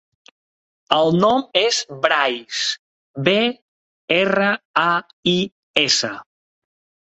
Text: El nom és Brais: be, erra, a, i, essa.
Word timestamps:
El 0.95 1.11
nom 1.17 1.43
és 1.59 1.81
Brais: 2.05 2.61
be, 3.27 3.35
erra, 4.17 4.49
a, 4.87 4.89
i, 5.35 5.37
essa. 5.85 6.13